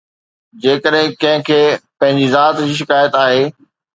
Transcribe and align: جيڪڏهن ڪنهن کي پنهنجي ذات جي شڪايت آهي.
جيڪڏهن 0.63 1.11
ڪنهن 1.23 1.43
کي 1.49 1.59
پنهنجي 2.01 2.31
ذات 2.37 2.65
جي 2.71 2.79
شڪايت 2.81 3.21
آهي. 3.27 3.47